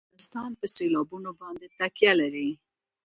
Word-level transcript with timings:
افغانستان 0.03 0.49
په 0.59 0.65
سیلابونه 0.75 1.29
باندې 1.39 1.67
تکیه 1.77 2.13
لري. 2.21 2.49